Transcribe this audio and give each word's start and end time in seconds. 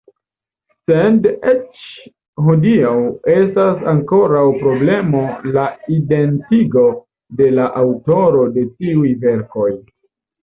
Sed 0.89 1.25
eĉ 1.49 1.81
hodiaŭ 2.45 2.93
estas 3.33 3.83
ankoraŭ 3.91 4.41
problemo 4.63 5.21
la 5.59 5.65
identigo 5.99 6.87
de 7.43 7.51
la 7.59 7.67
aŭtoro 7.83 8.49
de 8.57 8.65
tiuj 8.81 9.13
verkoj. 9.27 9.71